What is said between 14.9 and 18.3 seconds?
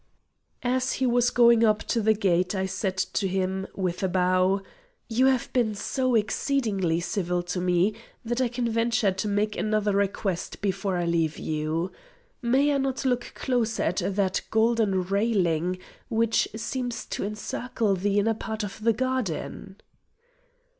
railing, which seems to encircle the